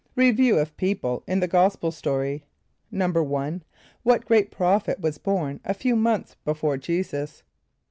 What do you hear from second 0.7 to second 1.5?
People in the